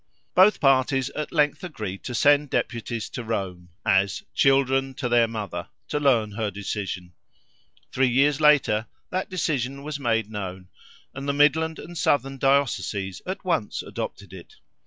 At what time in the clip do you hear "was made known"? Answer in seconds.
9.83-10.69